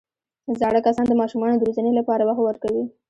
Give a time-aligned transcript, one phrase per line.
[0.59, 2.83] زاړه کسان د ماشومانو د روزنې لپاره وخت ورکوي